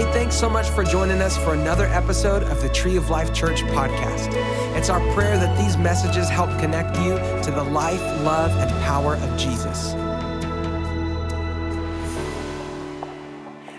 [0.00, 3.34] Hey, thanks so much for joining us for another episode of the Tree of Life
[3.34, 4.30] Church podcast.
[4.74, 9.16] It's our prayer that these messages help connect you to the life, love, and power
[9.16, 9.92] of Jesus.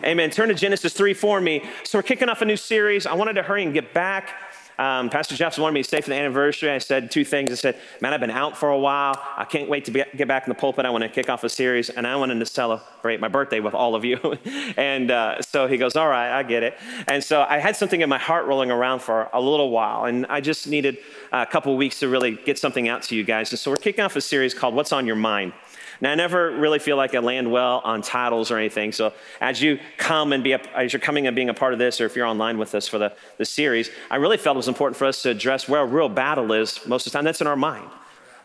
[0.04, 0.30] Amen.
[0.30, 1.68] Turn to Genesis 3 for me.
[1.84, 3.08] So, we're kicking off a new series.
[3.08, 4.51] I wanted to hurry and get back.
[4.78, 6.72] Um, Pastor Jeffs wanted me to stay for the anniversary.
[6.72, 7.52] I said two things.
[7.52, 9.22] I said, Man, I've been out for a while.
[9.38, 10.86] I can't wait to be, get back in the pulpit.
[10.86, 13.74] I want to kick off a series, and I wanted to celebrate my birthday with
[13.74, 14.18] all of you.
[14.78, 16.78] and uh, so he goes, All right, I get it.
[17.08, 20.26] And so I had something in my heart rolling around for a little while, and
[20.28, 20.98] I just needed
[21.32, 23.52] a couple weeks to really get something out to you guys.
[23.52, 25.54] And so we're kicking off a series called What's on Your Mind.
[26.02, 28.92] Now, I never really feel like I land well on titles or anything.
[28.92, 31.80] So, as you come and be, a, as you're coming and being a part of
[31.80, 34.58] this, or if you're online with us for the, the series, I really felt it
[34.58, 37.24] was important for us to address where a real battle is most of the time.
[37.24, 37.90] That's in our mind.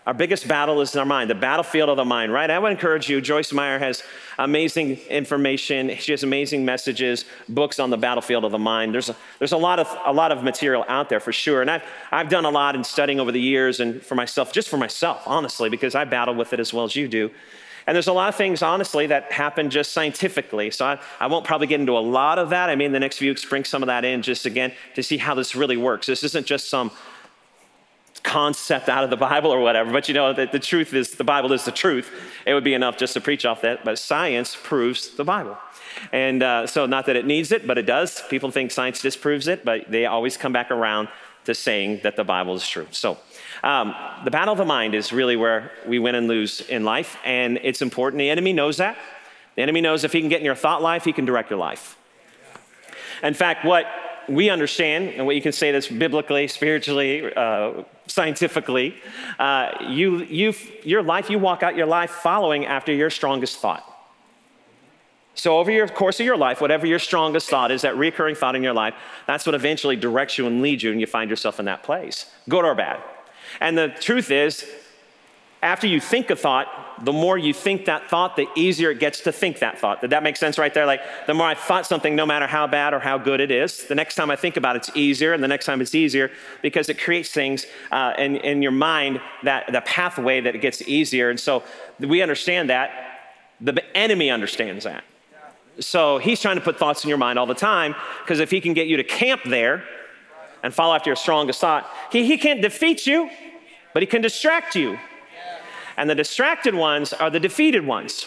[0.06, 2.48] Our biggest battle is in our mind, the battlefield of the mind, right?
[2.48, 3.20] I would encourage you.
[3.20, 4.05] Joyce Meyer has
[4.38, 5.97] amazing information.
[5.97, 8.94] She has amazing messages, books on the battlefield of the mind.
[8.94, 11.61] There's a, there's a lot of a lot of material out there for sure.
[11.61, 14.69] And I've I've done a lot in studying over the years and for myself, just
[14.69, 17.33] for myself, honestly, because I battle with it as well as you do.
[17.88, 20.72] And there's a lot of things, honestly, that happen just scientifically.
[20.72, 22.69] So I, I, won't probably get into a lot of that.
[22.69, 25.19] I mean, the next few weeks, bring some of that in just again to see
[25.19, 26.09] how this really works.
[26.09, 26.91] This isn't just some
[28.22, 29.92] concept out of the Bible or whatever.
[29.92, 32.11] But you know, the, the truth is, the Bible is the truth.
[32.47, 35.56] It would be enough just to preach off that, but science proves the Bible.
[36.12, 38.22] And uh, so, not that it needs it, but it does.
[38.28, 41.09] People think science disproves it, but they always come back around
[41.44, 42.87] to saying that the Bible is true.
[42.91, 43.19] So,
[43.62, 43.94] um,
[44.25, 47.59] the battle of the mind is really where we win and lose in life, and
[47.62, 48.19] it's important.
[48.19, 48.98] The enemy knows that.
[49.55, 51.59] The enemy knows if he can get in your thought life, he can direct your
[51.59, 51.97] life.
[53.22, 53.87] In fact, what
[54.28, 58.96] we understand, and what you can say this biblically, spiritually, uh, scientifically,
[59.38, 63.84] uh, you, you, your life, you walk out your life following after your strongest thought.
[65.34, 68.56] So, over your course of your life, whatever your strongest thought is, that recurring thought
[68.56, 68.94] in your life,
[69.27, 72.26] that's what eventually directs you and leads you, and you find yourself in that place,
[72.48, 73.03] good or bad.
[73.60, 74.66] And the truth is,
[75.66, 79.21] after you think a thought, the more you think that thought, the easier it gets
[79.21, 80.00] to think that thought.
[80.00, 80.87] Did that make sense right there?
[80.87, 83.84] Like, the more I thought something, no matter how bad or how good it is,
[83.84, 86.31] the next time I think about it, it's easier, and the next time it's easier
[86.62, 90.81] because it creates things uh, in, in your mind that the pathway that it gets
[90.82, 91.31] easier.
[91.31, 91.65] And so
[91.98, 92.91] we understand that.
[93.60, 95.03] The enemy understands that.
[95.81, 98.60] So he's trying to put thoughts in your mind all the time because if he
[98.60, 99.84] can get you to camp there
[100.62, 103.28] and follow after your strongest thought, he, he can't defeat you,
[103.93, 104.98] but he can distract you.
[105.97, 108.27] And the distracted ones are the defeated ones.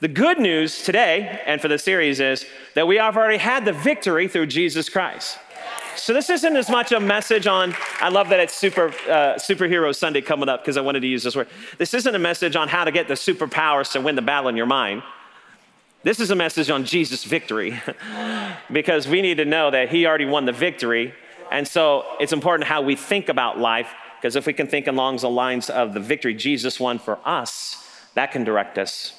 [0.00, 3.72] The good news today and for the series is that we have already had the
[3.72, 5.38] victory through Jesus Christ.
[5.94, 7.74] So this isn't as much a message on.
[8.00, 11.22] I love that it's super uh, superhero Sunday coming up because I wanted to use
[11.22, 11.48] this word.
[11.78, 14.56] This isn't a message on how to get the superpowers to win the battle in
[14.56, 15.02] your mind.
[16.02, 17.80] This is a message on Jesus' victory
[18.72, 21.14] because we need to know that He already won the victory.
[21.52, 25.16] And so it's important how we think about life because if we can think along
[25.16, 27.84] the lines of the victory Jesus won for us,
[28.14, 29.14] that can direct us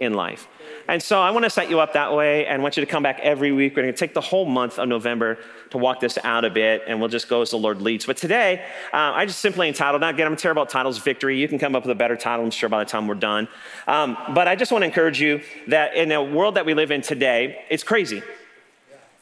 [0.00, 0.48] in life.
[0.88, 3.02] And so I want to set you up that way and want you to come
[3.02, 3.76] back every week.
[3.76, 5.36] We're going to take the whole month of November
[5.72, 8.06] to walk this out a bit, and we'll just go as the Lord leads.
[8.06, 11.38] But today, uh, I just simply entitled, now again, I'm terrible at titles, Victory.
[11.38, 13.48] You can come up with a better title, I'm sure, by the time we're done.
[13.86, 16.90] Um, but I just want to encourage you that in a world that we live
[16.90, 18.22] in today, it's crazy.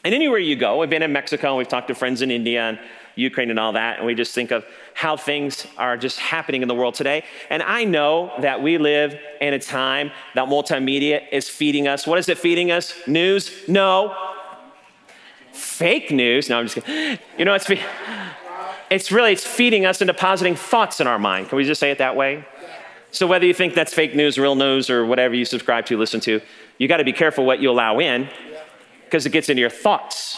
[0.05, 2.61] And anywhere you go, we've been in Mexico, and we've talked to friends in India,
[2.61, 2.78] and
[3.17, 4.65] Ukraine and all that, and we just think of
[4.95, 7.25] how things are just happening in the world today.
[7.51, 12.07] And I know that we live in a time that multimedia is feeding us.
[12.07, 12.95] What is it feeding us?
[13.07, 13.51] News?
[13.69, 14.17] No.
[15.53, 16.49] Fake news?
[16.49, 17.19] No, I'm just kidding.
[17.39, 17.71] You know, it's,
[18.91, 21.49] it's really, it's feeding us and depositing thoughts in our mind.
[21.49, 22.45] Can we just say it that way?
[23.11, 26.19] So whether you think that's fake news, real news, or whatever you subscribe to, listen
[26.23, 26.41] to,
[26.79, 28.29] you got to be careful what you allow in
[29.05, 30.37] because it gets into your thoughts.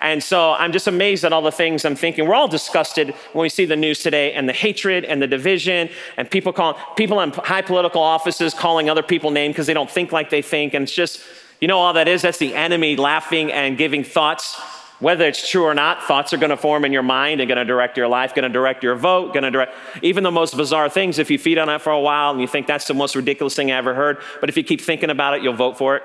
[0.00, 2.26] And so I'm just amazed at all the things I'm thinking.
[2.26, 5.90] We're all disgusted when we see the news today and the hatred and the division
[6.16, 9.90] and people calling people in high political offices calling other people names because they don't
[9.90, 10.72] think like they think.
[10.72, 11.22] And it's just,
[11.60, 14.58] you know, all that is that's the enemy laughing and giving thoughts.
[15.00, 17.56] Whether it's true or not, thoughts are going to form in your mind and going
[17.56, 20.54] to direct your life, going to direct your vote, going to direct even the most
[20.54, 21.18] bizarre things.
[21.18, 23.56] If you feed on that for a while and you think that's the most ridiculous
[23.56, 26.02] thing I ever heard, but if you keep thinking about it, you'll vote for it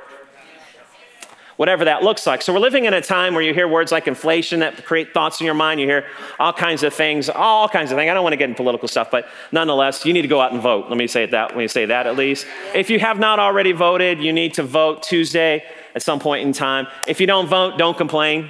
[1.58, 2.42] whatever that looks like.
[2.42, 5.40] So we're living in a time where you hear words like inflation that create thoughts
[5.40, 5.80] in your mind.
[5.80, 6.06] You hear
[6.40, 8.10] all kinds of things, all kinds of things.
[8.10, 10.52] I don't want to get into political stuff, but nonetheless, you need to go out
[10.52, 10.90] and vote.
[10.90, 11.50] Let me say that.
[11.50, 12.46] Let me say that at least.
[12.74, 15.64] If you have not already voted, you need to vote Tuesday
[15.96, 16.88] at some point in time.
[17.08, 18.50] If you don't vote, don't complain.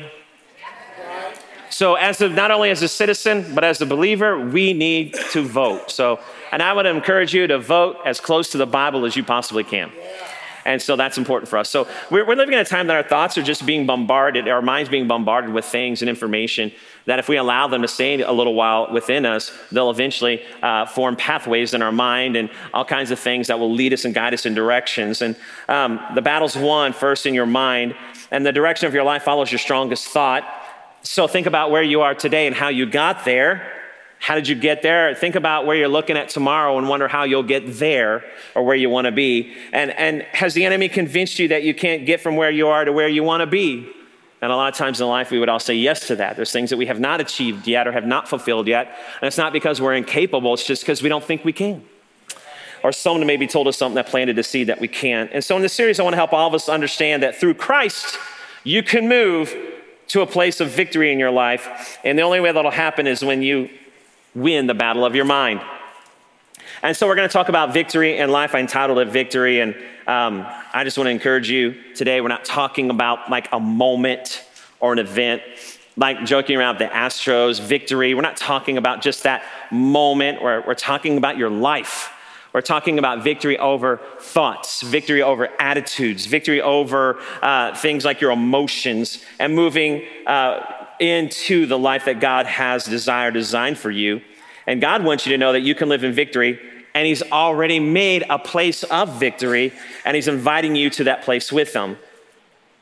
[1.69, 5.91] So, as not only as a citizen, but as a believer, we need to vote.
[5.91, 6.21] So,
[6.53, 9.65] and I would encourage you to vote as close to the Bible as you possibly
[9.65, 9.91] can.
[10.65, 11.69] And so that's important for us.
[11.69, 14.61] So we're, we're living in a time that our thoughts are just being bombarded, our
[14.61, 16.71] minds being bombarded with things and information
[17.05, 20.85] that if we allow them to stay a little while within us, they'll eventually uh,
[20.85, 24.13] form pathways in our mind and all kinds of things that will lead us and
[24.13, 25.21] guide us in directions.
[25.21, 25.35] And
[25.69, 27.95] um, the battle's won first in your mind,
[28.31, 30.43] and the direction of your life follows your strongest thought.
[31.03, 33.71] So think about where you are today and how you got there.
[34.25, 35.13] How did you get there?
[35.13, 38.23] Think about where you're looking at tomorrow and wonder how you'll get there
[38.55, 39.53] or where you want to be.
[39.71, 42.83] And, and has the enemy convinced you that you can't get from where you are
[42.85, 43.87] to where you want to be?
[44.41, 46.37] And a lot of times in life, we would all say yes to that.
[46.37, 48.87] There's things that we have not achieved yet or have not fulfilled yet.
[49.21, 51.83] And it's not because we're incapable, it's just because we don't think we can.
[52.81, 55.29] Or someone maybe told us something that planted a seed that we can't.
[55.33, 57.53] And so in this series, I want to help all of us understand that through
[57.53, 58.17] Christ,
[58.63, 59.55] you can move
[60.07, 61.99] to a place of victory in your life.
[62.03, 63.69] And the only way that'll happen is when you
[64.35, 65.61] win the battle of your mind.
[66.83, 68.53] And so we're going to talk about victory in life.
[68.53, 69.61] I entitled it Victory.
[69.61, 69.73] And
[70.07, 74.43] um, I just want to encourage you today, we're not talking about like a moment
[74.79, 75.41] or an event,
[75.97, 78.13] like joking around the Astros victory.
[78.13, 80.41] We're not talking about just that moment.
[80.41, 82.11] We're, we're talking about your life.
[82.53, 88.31] We're talking about victory over thoughts, victory over attitudes, victory over uh, things like your
[88.31, 94.21] emotions, and moving uh, into the life that God has desired, designed for you.
[94.67, 96.59] And God wants you to know that you can live in victory,
[96.93, 99.73] and He's already made a place of victory,
[100.05, 101.97] and He's inviting you to that place with Him.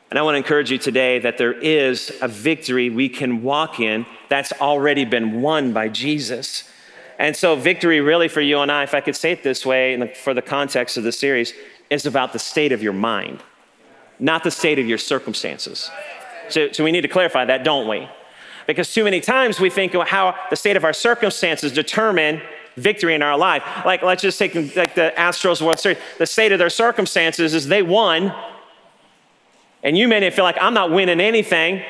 [0.09, 3.79] And I want to encourage you today that there is a victory we can walk
[3.79, 6.69] in that's already been won by Jesus.
[7.17, 10.13] And so, victory, really, for you and I, if I could say it this way,
[10.13, 11.53] for the context of the series,
[11.89, 13.41] is about the state of your mind,
[14.19, 15.89] not the state of your circumstances.
[16.49, 18.07] So, so we need to clarify that, don't we?
[18.67, 22.41] Because too many times we think of how the state of our circumstances determine
[22.77, 23.63] victory in our life.
[23.85, 25.97] Like, let's just take like the Astros World Series.
[26.17, 28.33] The state of their circumstances is they won,
[29.83, 31.83] and you may feel like I'm not winning anything.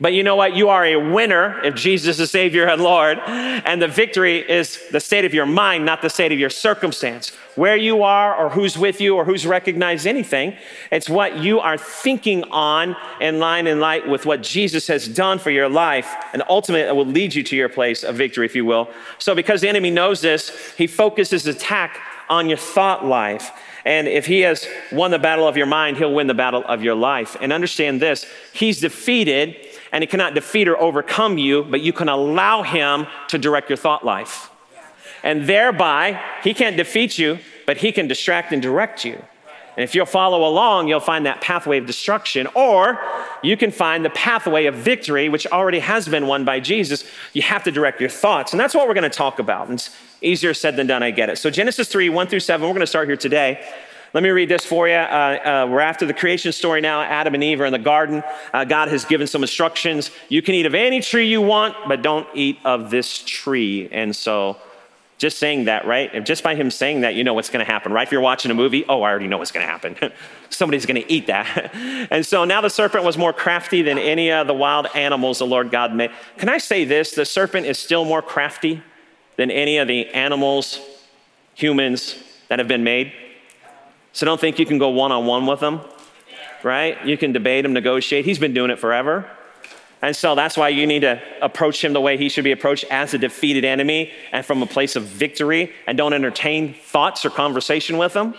[0.00, 0.56] But you know what?
[0.56, 3.18] You are a winner if Jesus is Savior and Lord.
[3.18, 7.30] And the victory is the state of your mind, not the state of your circumstance.
[7.54, 10.56] Where you are, or who's with you, or who's recognized anything.
[10.90, 15.38] It's what you are thinking on in line and light with what Jesus has done
[15.38, 16.12] for your life.
[16.32, 18.90] And ultimately, it will lead you to your place of victory, if you will.
[19.18, 23.52] So, because the enemy knows this, he focuses attack on your thought life.
[23.84, 26.82] And if he has won the battle of your mind, he'll win the battle of
[26.82, 27.36] your life.
[27.40, 29.56] And understand this he's defeated
[29.94, 33.76] and he cannot defeat or overcome you, but you can allow him to direct your
[33.76, 34.50] thought life.
[35.22, 39.22] And thereby, he can't defeat you, but he can distract and direct you.
[39.76, 43.00] And if you'll follow along, you'll find that pathway of destruction, or
[43.40, 47.04] you can find the pathway of victory, which already has been won by Jesus.
[47.32, 48.52] You have to direct your thoughts.
[48.52, 49.68] And that's what we're going to talk about.
[49.68, 51.38] And it's easier said than done, I get it.
[51.38, 53.64] So, Genesis 3, 1 through 7, we're going to start here today.
[54.14, 54.94] Let me read this for you.
[54.94, 57.02] Uh, uh, we're after the creation story now.
[57.02, 58.22] Adam and Eve are in the garden.
[58.52, 60.12] Uh, God has given some instructions.
[60.28, 63.88] You can eat of any tree you want, but don't eat of this tree.
[63.90, 64.56] And so,
[65.18, 66.24] just saying that, right?
[66.24, 68.06] Just by him saying that, you know what's going to happen, right?
[68.06, 69.96] If you're watching a movie, oh, I already know what's going to happen.
[70.48, 71.74] Somebody's going to eat that.
[72.12, 75.46] and so now the serpent was more crafty than any of the wild animals the
[75.46, 76.12] Lord God made.
[76.38, 77.10] Can I say this?
[77.10, 78.80] The serpent is still more crafty
[79.34, 80.78] than any of the animals,
[81.54, 82.14] humans
[82.48, 83.12] that have been made.
[84.14, 85.80] So don't think you can go one on one with him,
[86.62, 87.04] right?
[87.04, 88.24] You can debate him, negotiate.
[88.24, 89.28] He's been doing it forever.
[90.02, 92.84] And so that's why you need to approach him the way he should be approached
[92.90, 97.30] as a defeated enemy and from a place of victory and don't entertain thoughts or
[97.30, 98.34] conversation with him.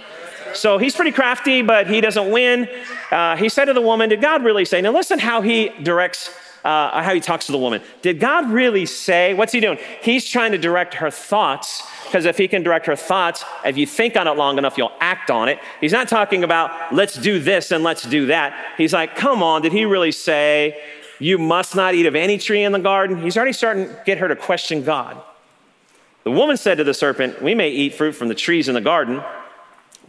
[0.54, 2.70] So he's pretty crafty, but he doesn't win.
[3.12, 4.80] Uh, he said to the woman, Did God really say?
[4.80, 6.30] Now listen how he directs,
[6.64, 7.82] uh, how he talks to the woman.
[8.02, 9.34] Did God really say?
[9.34, 9.78] What's he doing?
[10.02, 13.86] He's trying to direct her thoughts because if he can direct her thoughts, if you
[13.86, 15.60] think on it long enough, you'll act on it.
[15.82, 18.74] He's not talking about let's do this and let's do that.
[18.78, 20.82] He's like, come on, did he really say
[21.20, 23.22] you must not eat of any tree in the garden?
[23.22, 25.22] He's already starting to get her to question God.
[26.24, 28.82] The woman said to the serpent, We may eat fruit from the trees in the
[28.82, 29.24] garden,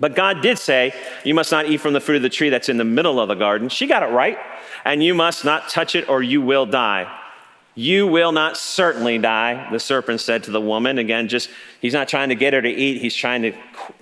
[0.01, 2.69] but God did say, You must not eat from the fruit of the tree that's
[2.69, 3.69] in the middle of the garden.
[3.69, 4.39] She got it right.
[4.85, 7.11] And you must not touch it or you will die.
[7.79, 10.97] You will not certainly die, the serpent said to the woman.
[10.97, 11.51] Again, just
[11.83, 13.53] he's not trying to get her to eat, he's trying to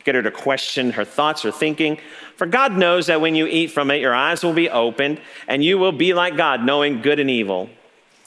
[0.04, 1.98] get her to question her thoughts or thinking.
[2.36, 5.64] For God knows that when you eat from it, your eyes will be opened, and
[5.64, 7.68] you will be like God, knowing good and evil.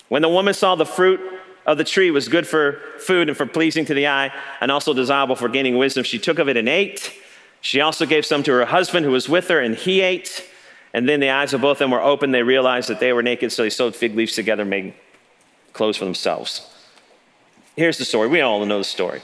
[0.10, 1.22] When the woman saw the fruit
[1.66, 4.94] of the tree was good for food and for pleasing to the eye, and also
[4.94, 7.14] desirable for gaining wisdom, she took of it and ate.
[7.62, 10.46] She also gave some to her husband who was with her, and he ate.
[10.94, 12.32] And then the eyes of both of them were open.
[12.32, 14.94] They realized that they were naked, so they sewed fig leaves together, made
[15.78, 16.70] clothes for themselves.
[17.76, 18.28] Here's the story.
[18.28, 19.22] We all know the story.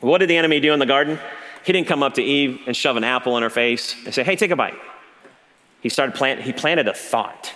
[0.00, 1.18] What did the enemy do in the garden?
[1.64, 4.22] He didn't come up to Eve and shove an apple in her face and say,
[4.22, 4.78] hey, take a bite.
[5.80, 7.52] He started plant, he planted a thought,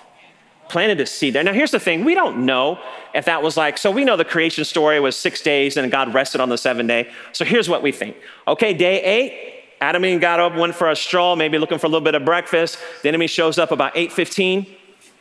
[0.69, 1.45] planted a seed there.
[1.45, 2.79] Now, here's the thing we don't know
[3.15, 6.13] if that was like, so we know the creation story was six days and God
[6.13, 7.11] rested on the seventh day.
[7.33, 8.17] So here's what we think.
[8.49, 11.91] Okay, day eight, Adam and got up, went for a stroll, maybe looking for a
[11.91, 12.79] little bit of breakfast.
[13.03, 14.69] The enemy shows up about 8.15,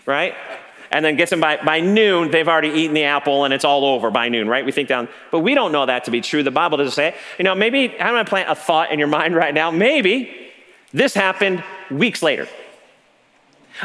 [0.05, 0.33] right?
[0.91, 3.85] And then gets them by, by noon, they've already eaten the apple and it's all
[3.85, 4.65] over by noon, right?
[4.65, 6.41] We think down, but we don't know that to be true.
[6.41, 7.15] The Bible doesn't say it.
[7.37, 9.69] You know, maybe I'm gonna plant a thought in your mind right now.
[9.69, 10.49] Maybe
[10.91, 12.47] this happened weeks later.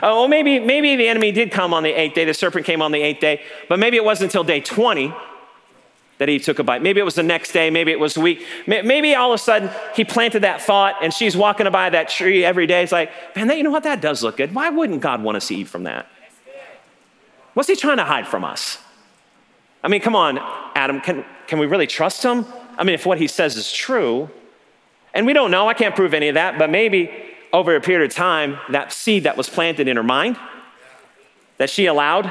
[0.03, 2.91] Oh, maybe, maybe the enemy did come on the eighth day, the serpent came on
[2.91, 5.13] the eighth day, but maybe it wasn't until day 20
[6.19, 6.83] that he took a bite.
[6.83, 8.47] Maybe it was the next day, maybe it was a week.
[8.67, 12.45] Maybe all of a sudden he planted that thought and she's walking by that tree
[12.45, 12.83] every day.
[12.83, 13.83] It's like, man, that, you know what?
[13.83, 14.55] That does look good.
[14.55, 16.07] Why wouldn't God want us to eat from that?
[17.55, 18.79] What's he trying to hide from us?
[19.83, 20.39] I mean, come on,
[20.75, 22.47] Adam, can, can we really trust him?
[22.77, 24.29] I mean, if what he says is true,
[25.13, 27.11] and we don't know, I can't prove any of that, but maybe
[27.53, 30.37] over a period of time, that seed that was planted in her mind,
[31.59, 32.29] that she allowed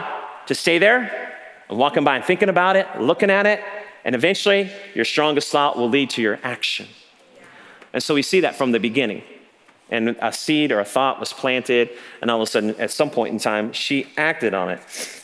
[0.48, 1.38] to stay there,
[1.70, 3.62] walking by and thinking about it, looking at it,
[4.03, 6.88] and eventually your strongest thought will lead to your action.
[7.94, 9.24] And so we see that from the beginning.
[9.90, 11.90] And a seed or a thought was planted,
[12.22, 14.80] and all of a sudden, at some point in time, she acted on it.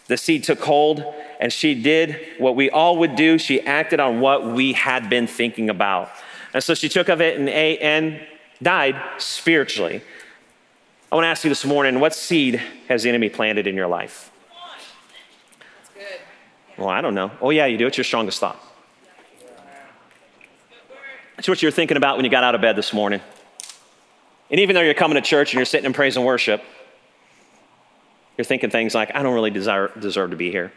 [0.07, 1.03] The seed took hold,
[1.39, 3.37] and she did what we all would do.
[3.37, 6.11] She acted on what we had been thinking about.
[6.53, 8.19] And so she took of it and ate and
[8.61, 10.01] died spiritually.
[11.11, 13.87] I want to ask you this morning what seed has the enemy planted in your
[13.87, 14.31] life?
[16.77, 17.31] Well, I don't know.
[17.41, 17.87] Oh, yeah, you do.
[17.87, 18.59] It's your strongest thought.
[21.35, 23.21] That's what you were thinking about when you got out of bed this morning.
[24.51, 26.63] And even though you're coming to church and you're sitting in praise and worship,
[28.37, 30.71] you're thinking things like, I don't really desire, deserve to be here.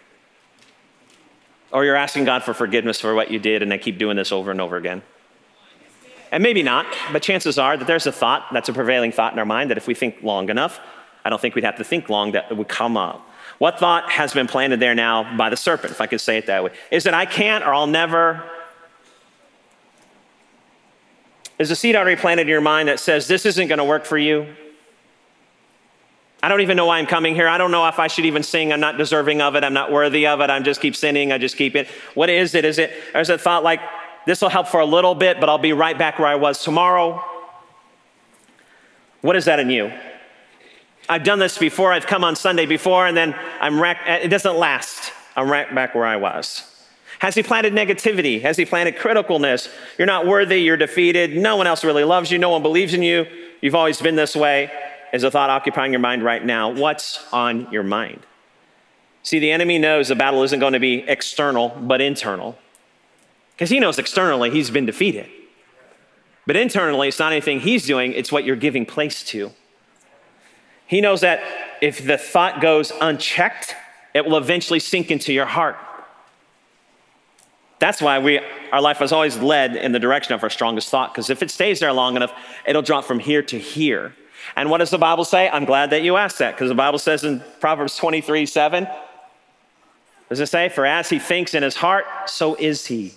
[1.73, 4.33] Or you're asking God for forgiveness for what you did and I keep doing this
[4.33, 5.03] over and over again.
[6.31, 9.39] And maybe not, but chances are that there's a thought that's a prevailing thought in
[9.39, 10.81] our mind that if we think long enough,
[11.25, 13.27] I don't think we'd have to think long that it would come up.
[13.59, 16.47] What thought has been planted there now by the serpent, if I could say it
[16.47, 16.73] that way?
[16.91, 18.43] Is that I can't or I'll never?
[21.63, 24.05] Is a seed already planted in your mind that says this isn't going to work
[24.05, 24.53] for you?
[26.43, 27.47] I don't even know why I'm coming here.
[27.47, 28.73] I don't know if I should even sing.
[28.73, 29.63] I'm not deserving of it.
[29.63, 30.51] I'm not worthy of it.
[30.51, 31.31] I'm just keep sinning.
[31.31, 31.87] I just keep it.
[32.15, 32.65] What is it?
[32.65, 33.79] Is it, or is it thought like
[34.27, 36.65] this will help for a little bit, but I'll be right back where I was
[36.65, 37.23] tomorrow?
[39.21, 39.93] What is that in you?
[41.09, 41.93] I've done this before.
[41.93, 45.13] I've come on Sunday before, and then I'm right, it doesn't last.
[45.37, 46.72] I'm right back where I was.
[47.23, 48.43] Has he planted negativity?
[48.43, 49.73] Has he planted criticalness?
[49.97, 53.03] You're not worthy, you're defeated, no one else really loves you, no one believes in
[53.05, 53.29] you,
[53.61, 54.73] you've always been this way.
[55.13, 56.73] Is a thought occupying your mind right now?
[56.73, 58.27] What's on your mind?
[59.23, 62.59] See, the enemy knows the battle isn't going to be external, but internal.
[63.53, 65.29] Because he knows externally he's been defeated.
[66.45, 69.53] But internally, it's not anything he's doing, it's what you're giving place to.
[70.89, 71.41] He knows that
[71.81, 73.77] if the thought goes unchecked,
[74.13, 75.77] it will eventually sink into your heart.
[77.83, 78.39] That's why we,
[78.71, 81.51] our life is always led in the direction of our strongest thought, because if it
[81.51, 82.33] stays there long enough,
[82.65, 84.15] it'll drop from here to here.
[84.55, 85.49] And what does the Bible say?
[85.49, 88.87] I'm glad that you asked that, because the Bible says in Proverbs 23 7,
[90.29, 93.15] does it say, For as he thinks in his heart, so is he.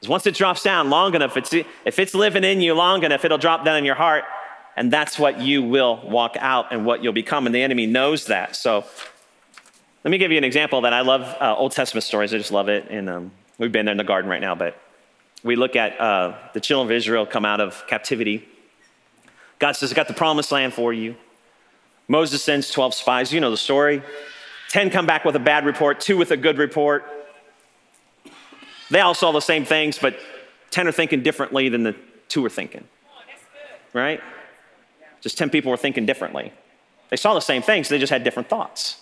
[0.00, 3.24] Because once it drops down long enough, it's, if it's living in you long enough,
[3.24, 4.24] it'll drop down in your heart
[4.76, 7.46] and that's what you will walk out and what you'll become.
[7.46, 8.56] And the enemy knows that.
[8.56, 8.84] So
[10.02, 12.34] let me give you an example that I love uh, Old Testament stories.
[12.34, 12.88] I just love it.
[12.90, 14.80] And um, we've been there in the garden right now, but
[15.42, 18.48] we look at uh, the children of Israel come out of captivity.
[19.58, 21.16] God says, I got the promised land for you.
[22.08, 23.32] Moses sends 12 spies.
[23.32, 24.02] You know the story.
[24.70, 27.04] 10 come back with a bad report, two with a good report.
[28.90, 30.18] They all saw the same things, but
[30.70, 31.94] 10 are thinking differently than the
[32.28, 32.84] two are thinking.
[33.92, 34.20] Right?
[35.20, 36.52] Just 10 people were thinking differently.
[37.10, 39.01] They saw the same things, they just had different thoughts.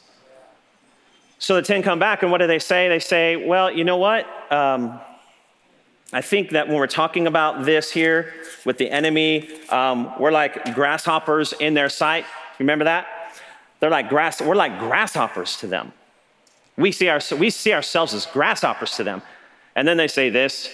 [1.41, 2.89] So the 10 come back, and what do they say?
[2.89, 4.27] They say, Well, you know what?
[4.53, 5.01] Um,
[6.13, 8.35] I think that when we're talking about this here
[8.67, 12.27] with the enemy, um, we're like grasshoppers in their sight.
[12.59, 13.07] Remember that?
[13.81, 15.93] They're like grass, we're like grasshoppers to them.
[16.77, 19.23] We see, our, we see ourselves as grasshoppers to them.
[19.75, 20.69] And then they say this,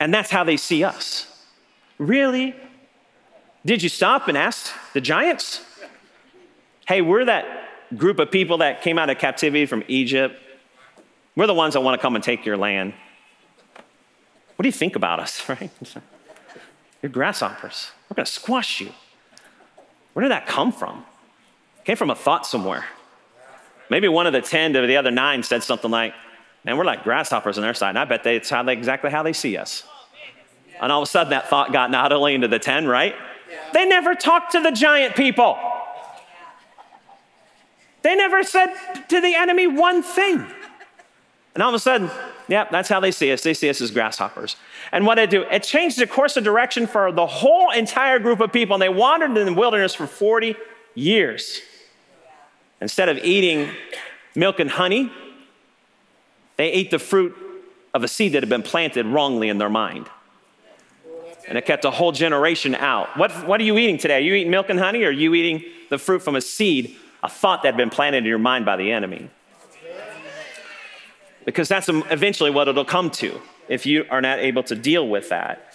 [0.00, 1.44] and that's how they see us.
[1.98, 2.56] Really?
[3.64, 5.64] Did you stop and ask the giants?
[6.88, 7.65] Hey, we're that
[7.96, 10.40] group of people that came out of captivity from Egypt.
[11.34, 12.94] We're the ones that want to come and take your land.
[14.56, 15.70] What do you think about us, right?
[17.02, 17.90] You're grasshoppers.
[18.08, 18.90] We're going to squash you.
[20.14, 21.04] Where did that come from?
[21.78, 22.86] It came from a thought somewhere.
[23.90, 26.14] Maybe one of the 10 to the other nine said something like,
[26.64, 27.90] Man, we're like grasshoppers on their side.
[27.90, 29.84] And I bet they, it's how they, exactly how they see us.
[30.80, 33.14] And all of a sudden, that thought got not only into the 10, right?
[33.72, 35.56] They never talked to the giant people.
[38.06, 38.72] They never said
[39.08, 40.46] to the enemy one thing.
[41.54, 42.08] And all of a sudden,
[42.46, 43.42] yeah, that's how they see us.
[43.42, 44.54] They see us as grasshoppers.
[44.92, 45.42] And what it do?
[45.42, 48.76] It changed the course of direction for the whole entire group of people.
[48.76, 50.54] And they wandered in the wilderness for 40
[50.94, 51.60] years.
[52.80, 53.70] Instead of eating
[54.36, 55.10] milk and honey,
[56.58, 57.36] they ate the fruit
[57.92, 60.08] of a seed that had been planted wrongly in their mind.
[61.48, 63.18] And it kept a whole generation out.
[63.18, 64.18] What, what are you eating today?
[64.18, 66.96] Are you eating milk and honey or are you eating the fruit from a seed,
[67.26, 69.28] a thought that had been planted in your mind by the enemy?
[71.44, 75.28] Because that's eventually what it'll come to if you are not able to deal with
[75.28, 75.74] that.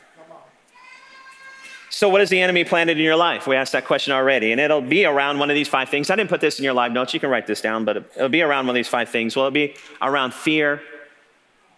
[1.89, 3.47] So, what is the enemy planted in your life?
[3.47, 6.09] We asked that question already, and it'll be around one of these five things.
[6.09, 7.13] I didn't put this in your live notes.
[7.13, 9.35] You can write this down, but it'll be around one of these five things.
[9.35, 10.81] Will it be around fear?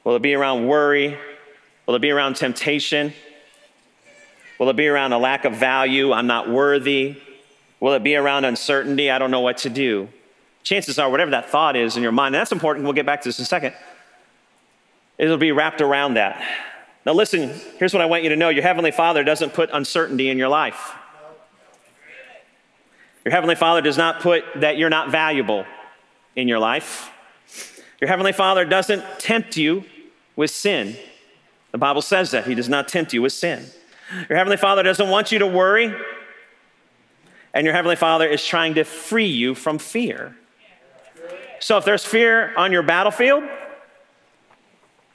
[0.03, 1.17] Will it be around worry?
[1.87, 3.11] Will it be around temptation?
[4.59, 6.13] Will it be around a lack of value?
[6.13, 7.17] I'm not worthy.
[7.83, 9.11] Will it be around uncertainty?
[9.11, 10.07] I don't know what to do.
[10.63, 13.21] Chances are, whatever that thought is in your mind, and that's important, we'll get back
[13.23, 13.73] to this in a second,
[15.17, 16.41] it'll be wrapped around that.
[17.05, 20.29] Now, listen, here's what I want you to know your Heavenly Father doesn't put uncertainty
[20.29, 20.93] in your life.
[23.25, 25.65] Your Heavenly Father does not put that you're not valuable
[26.37, 27.11] in your life.
[27.99, 29.83] Your Heavenly Father doesn't tempt you
[30.37, 30.95] with sin.
[31.73, 32.47] The Bible says that.
[32.47, 33.65] He does not tempt you with sin.
[34.29, 35.93] Your Heavenly Father doesn't want you to worry,
[37.53, 40.35] and your Heavenly Father is trying to free you from fear.
[41.59, 43.43] So if there's fear on your battlefield,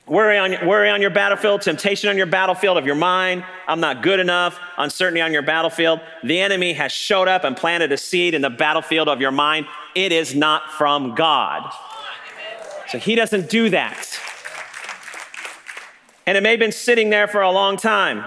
[0.07, 4.03] worry on, worry on your battlefield, temptation on your battlefield of your mind, I'm not
[4.03, 8.35] good enough, uncertainty on your battlefield, the enemy has showed up and planted a seed
[8.35, 9.67] in the battlefield of your mind.
[9.95, 11.71] It is not from God.
[12.89, 14.19] So he doesn't do that.
[16.27, 18.25] And it may have been sitting there for a long time.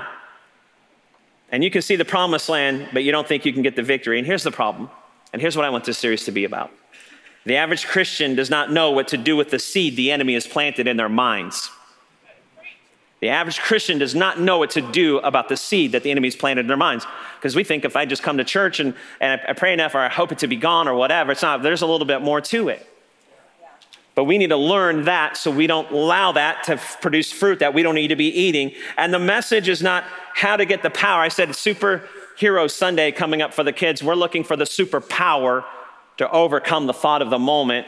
[1.52, 3.84] And you can see the promised land, but you don't think you can get the
[3.84, 4.18] victory.
[4.18, 4.90] And here's the problem.
[5.34, 6.72] And here's what I want this series to be about.
[7.46, 10.48] The average Christian does not know what to do with the seed the enemy has
[10.48, 11.70] planted in their minds.
[13.20, 16.36] The average Christian does not know what to do about the seed that the enemy's
[16.36, 17.06] planted in their minds.
[17.38, 20.00] Because we think if I just come to church and, and I pray enough or
[20.00, 22.42] I hope it to be gone or whatever, it's not, there's a little bit more
[22.42, 22.88] to it.
[24.14, 27.74] But we need to learn that so we don't allow that to produce fruit that
[27.74, 28.74] we don't need to be eating.
[28.98, 31.22] And the message is not how to get the power.
[31.22, 34.04] I said superhero Sunday coming up for the kids.
[34.04, 35.64] We're looking for the superpower
[36.18, 37.88] to overcome the thought of the moment.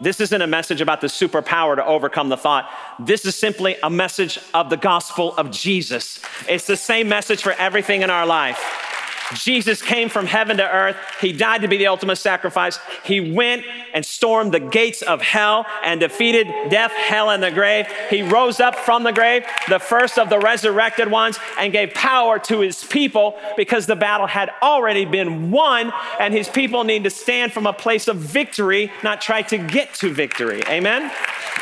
[0.00, 2.68] This isn't a message about the superpower to overcome the thought.
[2.98, 6.20] This is simply a message of the gospel of Jesus.
[6.48, 8.83] It's the same message for everything in our life.
[9.32, 10.96] Jesus came from heaven to earth.
[11.20, 12.78] He died to be the ultimate sacrifice.
[13.04, 17.86] He went and stormed the gates of hell and defeated death, hell, and the grave.
[18.10, 22.38] He rose up from the grave, the first of the resurrected ones, and gave power
[22.40, 27.10] to his people because the battle had already been won, and his people need to
[27.10, 30.62] stand from a place of victory, not try to get to victory.
[30.68, 31.10] Amen?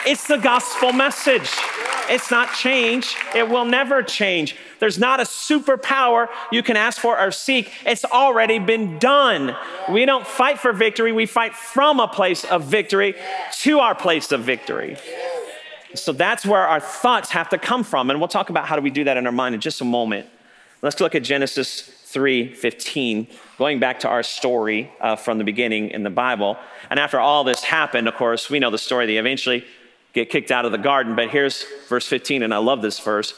[0.04, 1.48] It's the gospel message.
[2.08, 4.56] It's not change, it will never change.
[4.82, 7.70] There's not a superpower you can ask for or seek.
[7.86, 9.54] It's already been done.
[9.88, 13.14] We don't fight for victory, we fight from a place of victory
[13.60, 14.96] to our place of victory.
[15.94, 18.10] So that's where our thoughts have to come from.
[18.10, 19.84] And we'll talk about how do we do that in our mind in just a
[19.84, 20.26] moment.
[20.82, 26.02] Let's look at Genesis 3:15, going back to our story uh, from the beginning in
[26.02, 26.58] the Bible.
[26.90, 29.06] And after all this happened, of course, we know the story.
[29.06, 29.64] They eventually
[30.12, 31.14] get kicked out of the garden.
[31.14, 33.34] But here's verse 15, and I love this verse.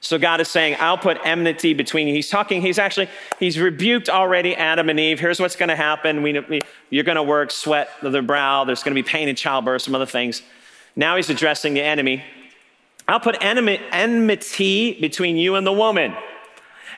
[0.00, 2.14] So God is saying, I'll put enmity between you.
[2.14, 3.08] He's talking, he's actually,
[3.40, 5.18] he's rebuked already Adam and Eve.
[5.18, 6.22] Here's what's going to happen.
[6.22, 8.64] We, we, you're going to work sweat the brow.
[8.64, 10.42] There's going to be pain in childbirth, some other things.
[10.94, 12.22] Now he's addressing the enemy.
[13.08, 16.14] I'll put enmity between you and the woman,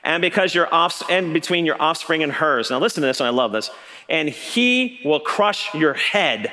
[0.02, 2.70] and because your off, and between your offspring and hers.
[2.70, 3.70] Now listen to this, and I love this.
[4.08, 6.52] And he will crush your head.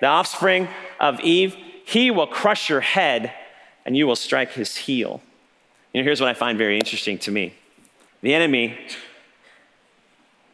[0.00, 0.66] The offspring
[0.98, 3.32] of Eve, he will crush your head,
[3.84, 5.20] and you will strike his heel.
[5.92, 7.54] You know, here's what I find very interesting to me
[8.22, 8.78] the enemy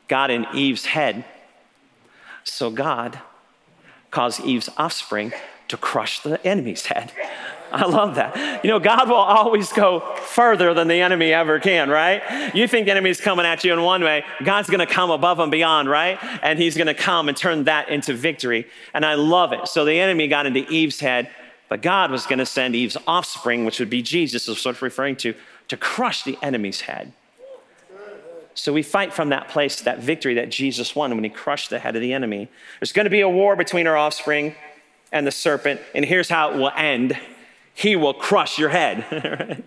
[0.09, 1.25] got in Eve's head,
[2.45, 3.21] so God
[4.11, 5.33] caused Eve's offspring
[5.69, 7.13] to crush the enemy's head.
[7.73, 8.65] I love that.
[8.65, 12.55] You know, God will always go further than the enemy ever can, right?
[12.55, 15.51] You think the enemy's coming at you in one way, God's gonna come above and
[15.51, 16.19] beyond, right?
[16.43, 18.69] And he's gonna come and turn that into victory.
[18.95, 19.67] And I love it.
[19.67, 21.29] So the enemy got into Eve's head,
[21.69, 25.17] but God was going to send Eve's offspring, which would be Jesus, is what referring
[25.17, 25.35] to,
[25.69, 27.13] to crush the enemy's head.
[28.55, 31.79] So we fight from that place, that victory that Jesus won when he crushed the
[31.79, 32.49] head of the enemy.
[32.81, 34.55] There's going to be a war between our offspring
[35.13, 37.19] and the serpent, and here's how it will end
[37.75, 39.63] he will crush your head.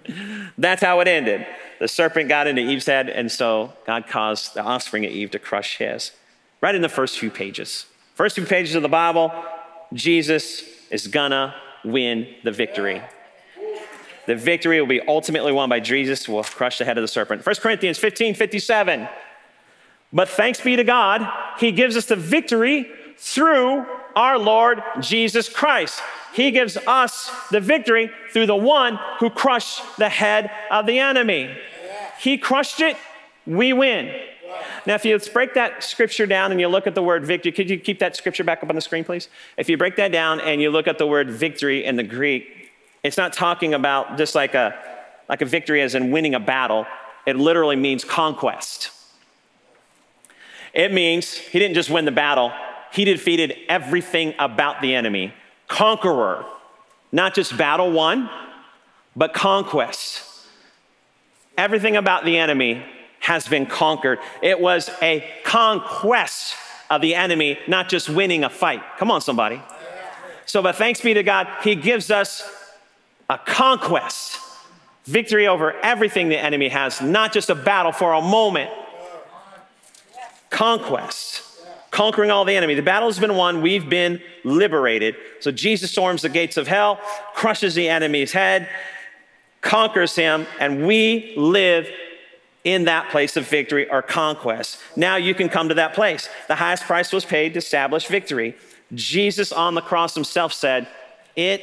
[0.58, 1.46] That's how it ended.
[1.78, 5.40] The serpent got into Eve's head, and so God caused the offspring of Eve to
[5.40, 6.12] crush his.
[6.60, 7.86] Right in the first few pages.
[8.16, 9.32] First few pages of the Bible,
[9.94, 13.02] Jesus is gonna win the victory.
[14.28, 17.08] The victory will be ultimately won by Jesus, who will crush the head of the
[17.08, 17.46] serpent.
[17.46, 19.08] 1 Corinthians 15 57.
[20.12, 21.28] But thanks be to God,
[21.60, 26.02] He gives us the victory through our Lord Jesus Christ.
[26.34, 31.56] He gives us the victory through the one who crushed the head of the enemy.
[32.20, 32.98] He crushed it,
[33.46, 34.14] we win.
[34.86, 37.70] Now, if you break that scripture down and you look at the word victory, could
[37.70, 39.30] you keep that scripture back up on the screen, please?
[39.58, 42.72] If you break that down and you look at the word victory in the Greek,
[43.04, 44.76] it's not talking about just like a,
[45.28, 46.86] like a victory as in winning a battle.
[47.26, 48.92] It literally means conquest.
[50.74, 52.52] It means he didn't just win the battle,
[52.92, 55.34] he defeated everything about the enemy
[55.68, 56.46] conqueror,
[57.12, 58.30] not just battle won,
[59.16, 60.24] but conquest.
[61.58, 62.84] Everything about the enemy
[63.30, 64.18] has been conquered.
[64.42, 66.56] It was a conquest
[66.90, 68.82] of the enemy, not just winning a fight.
[68.98, 69.62] Come on, somebody.
[70.48, 72.42] So, but thanks be to God, He gives us
[73.30, 74.40] a conquest,
[75.06, 78.72] victory over everything the enemy has, not just a battle for a moment.
[80.50, 81.44] Conquest
[81.92, 82.74] conquering all the enemy.
[82.74, 85.16] The battle's been won, we've been liberated.
[85.40, 87.00] So Jesus storms the gates of hell,
[87.34, 88.70] crushes the enemy's head,
[89.62, 91.88] conquers him, and we live
[92.64, 94.80] in that place of victory or conquest.
[94.96, 96.30] Now you can come to that place.
[96.48, 98.56] The highest price was paid to establish victory.
[98.94, 100.88] Jesus on the cross himself said,
[101.36, 101.62] It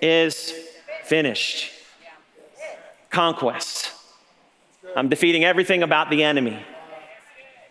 [0.00, 0.54] is
[1.04, 1.70] finished.
[3.10, 3.92] Conquest.
[4.96, 6.58] I'm defeating everything about the enemy.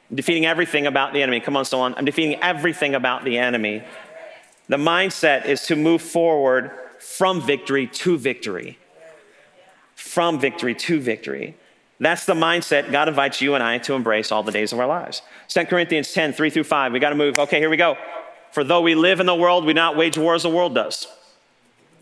[0.10, 1.40] I'm defeating everything about the enemy.
[1.40, 1.96] Come on, someone.
[1.96, 3.84] I'm defeating everything about the enemy.
[4.70, 8.78] The mindset is to move forward from victory to victory.
[9.96, 11.56] From victory to victory.
[12.00, 14.88] That's the mindset God invites you and I to embrace all the days of our
[14.88, 15.22] lives.
[15.48, 16.92] 2 Corinthians 10, 3 through 5.
[16.92, 17.40] We got to move.
[17.40, 17.98] Okay, here we go.
[18.52, 21.08] For though we live in the world, we not wage war as the world does.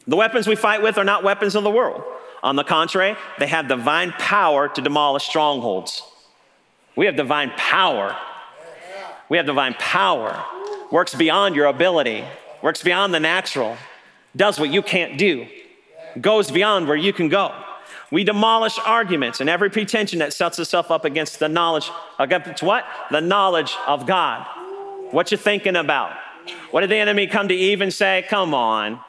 [0.08, 2.04] The weapons we fight with are not weapons of the world.
[2.44, 6.04] On the contrary, they have divine power to demolish strongholds.
[6.96, 8.16] We have divine power.
[9.30, 10.44] We have divine power.
[10.92, 12.24] Works beyond your ability,
[12.62, 13.78] works beyond the natural,
[14.36, 15.48] does what you can't do,
[16.22, 17.65] goes beyond where you can go.
[18.16, 22.86] We demolish arguments and every pretension that sets itself up against the knowledge, against what?
[23.12, 24.48] The knowledge of God.
[25.12, 26.14] What you thinking about?
[26.72, 28.26] What did the enemy come to Eve and say?
[28.30, 29.02] Come on.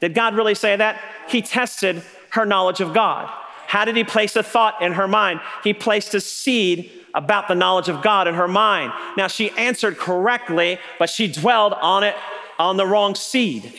[0.00, 0.98] Did God really say that?
[1.28, 3.28] He tested her knowledge of God.
[3.66, 5.40] How did he place a thought in her mind?
[5.62, 8.90] He placed a seed about the knowledge of God in her mind.
[9.18, 12.16] Now she answered correctly, but she dwelled on it
[12.58, 13.78] on the wrong seed.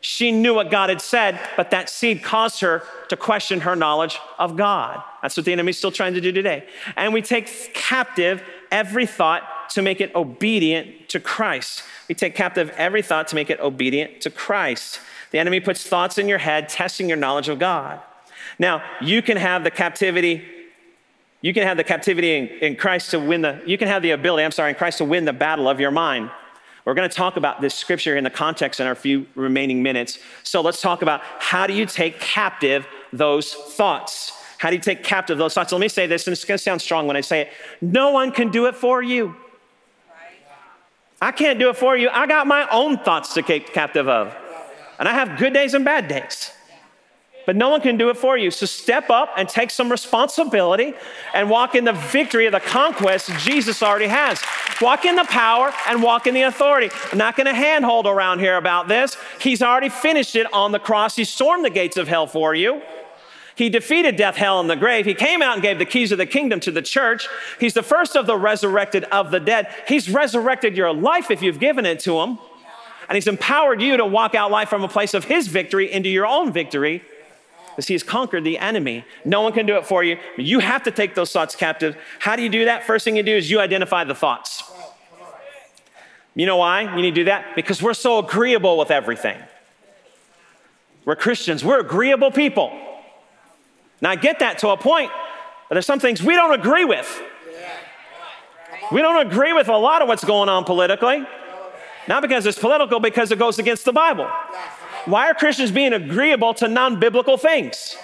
[0.00, 4.18] She knew what God had said, but that seed caused her to question her knowledge
[4.38, 5.02] of God.
[5.20, 6.66] That's what the enemy's still trying to do today.
[6.96, 11.82] And we take captive every thought to make it obedient to Christ.
[12.08, 15.00] We take captive every thought to make it obedient to Christ.
[15.32, 18.00] The enemy puts thoughts in your head, testing your knowledge of God.
[18.58, 20.42] Now, you can have the captivity,
[21.40, 24.10] you can have the captivity in, in Christ to win the, you can have the
[24.10, 26.30] ability, I'm sorry, in Christ to win the battle of your mind.
[26.84, 30.18] We're going to talk about this scripture in the context in our few remaining minutes.
[30.42, 34.32] So let's talk about how do you take captive those thoughts?
[34.58, 35.72] How do you take captive those thoughts?
[35.72, 37.48] Let me say this, and it's going to sound strong when I say it.
[37.80, 39.34] No one can do it for you.
[41.22, 42.08] I can't do it for you.
[42.08, 44.34] I got my own thoughts to take captive of.
[44.98, 46.52] And I have good days and bad days
[47.50, 48.48] but no one can do it for you.
[48.48, 50.94] So step up and take some responsibility
[51.34, 54.40] and walk in the victory of the conquest Jesus already has.
[54.80, 56.90] Walk in the power and walk in the authority.
[57.10, 59.16] I'm not going to handhold around here about this.
[59.40, 61.16] He's already finished it on the cross.
[61.16, 62.82] He stormed the gates of hell for you.
[63.56, 65.04] He defeated death, hell, and the grave.
[65.04, 67.26] He came out and gave the keys of the kingdom to the church.
[67.58, 69.74] He's the first of the resurrected of the dead.
[69.88, 72.38] He's resurrected your life if you've given it to him.
[73.08, 76.08] And he's empowered you to walk out life from a place of his victory into
[76.08, 77.02] your own victory
[77.80, 79.06] because he has conquered the enemy.
[79.24, 80.18] No one can do it for you.
[80.36, 81.96] You have to take those thoughts captive.
[82.18, 82.84] How do you do that?
[82.84, 84.70] First thing you do is you identify the thoughts.
[86.34, 87.56] You know why you need to do that?
[87.56, 89.38] Because we're so agreeable with everything.
[91.06, 92.70] We're Christians, we're agreeable people.
[94.02, 95.10] Now, I get that to a point,
[95.70, 97.08] but there's some things we don't agree with.
[98.92, 101.24] We don't agree with a lot of what's going on politically.
[102.06, 104.30] Not because it's political, because it goes against the Bible.
[105.06, 107.96] Why are Christians being agreeable to non biblical things?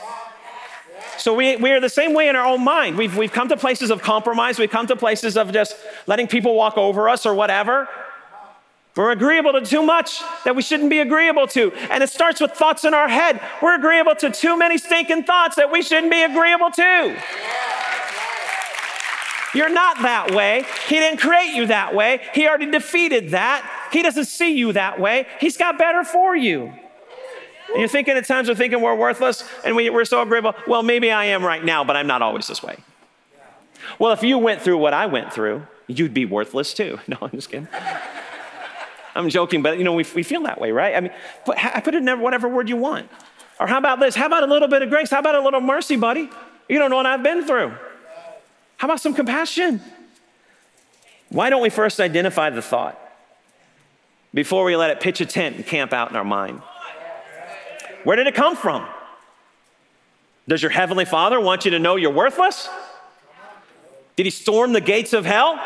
[1.19, 2.97] So we, we are the same way in our own mind.
[2.97, 4.59] We've, we've come to places of compromise.
[4.59, 7.89] We've come to places of just letting people walk over us or whatever.
[8.97, 11.73] We're agreeable to too much that we shouldn't be agreeable to.
[11.91, 13.41] And it starts with thoughts in our head.
[13.61, 17.17] We're agreeable to too many stinking thoughts that we shouldn't be agreeable to.
[19.55, 20.65] You're not that way.
[20.87, 22.21] He didn't create you that way.
[22.35, 23.89] He already defeated that.
[23.93, 25.27] He doesn't see you that way.
[25.41, 26.73] He's got better for you.
[27.69, 30.55] And you're thinking at times we're thinking we're worthless and we, we're so agreeable.
[30.67, 32.77] Well, maybe I am right now, but I'm not always this way.
[33.99, 36.99] Well, if you went through what I went through, you'd be worthless too.
[37.09, 37.69] No, I'm just kidding.
[39.15, 40.95] I'm joking, but you know, we, we feel that way, right?
[40.95, 41.13] I mean,
[41.45, 43.09] put, I put it in whatever word you want.
[43.59, 44.15] Or how about this?
[44.15, 45.11] How about a little bit of grace?
[45.11, 46.29] How about a little mercy, buddy?
[46.69, 47.75] You don't know what I've been through.
[48.77, 49.81] How about some compassion?
[51.31, 53.01] Why don't we first identify the thought
[54.35, 56.61] before we let it pitch a tent and camp out in our mind?
[58.07, 58.87] Where did it come from?
[60.47, 62.69] Does your Heavenly Father want you to know you're worthless?
[64.15, 65.61] Did He storm the gates of hell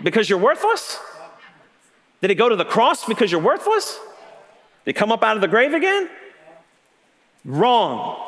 [0.00, 0.96] because you're worthless?
[2.20, 3.98] Did he go to the cross because you're worthless?
[4.84, 6.08] Did he come up out of the grave again?
[7.44, 8.24] Wrong.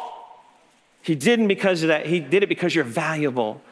[1.03, 2.07] He didn't because of that.
[2.07, 3.63] He did it because you're valuable.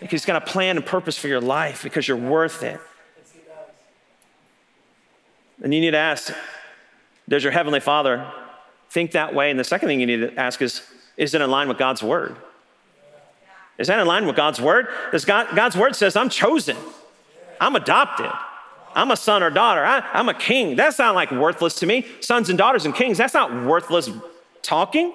[0.00, 2.80] Because He's got a plan and purpose for your life because you're worth it.
[5.62, 6.34] And you need to ask,
[7.28, 8.28] does your Heavenly Father
[8.92, 9.50] think that way?
[9.50, 10.82] And the second thing you need to ask is,
[11.16, 12.36] is it in line with God's Word?
[13.78, 14.88] Is that in line with God's Word?
[15.10, 16.76] Does God, God's Word says, I'm chosen,
[17.60, 18.30] I'm adopted.
[18.94, 19.82] I'm a son or daughter.
[19.82, 20.76] I, am a king.
[20.76, 22.06] That's not like worthless to me.
[22.20, 24.10] Sons and daughters and kings, that's not worthless
[24.60, 25.14] talking.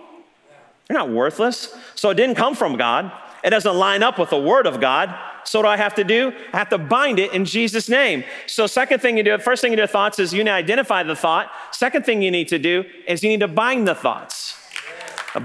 [0.88, 1.76] They're not worthless.
[1.94, 3.12] So it didn't come from God.
[3.44, 5.14] It doesn't line up with the word of God.
[5.44, 6.34] So what do I have to do?
[6.52, 8.24] I have to bind it in Jesus' name.
[8.48, 11.04] So second thing you do, first thing you do thoughts is you need to identify
[11.04, 11.50] the thought.
[11.72, 14.56] Second thing you need to do is you need to bind the thoughts.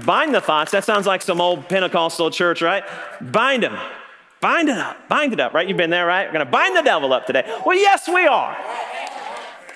[0.05, 2.83] Bind the thoughts, that sounds like some old Pentecostal church, right?
[3.21, 3.77] Bind them.
[4.41, 5.65] Bind it up, bind it up, right?
[5.65, 6.27] You've been there, right?
[6.27, 7.43] We're gonna bind the devil up today.
[7.65, 8.57] Well, yes, we are.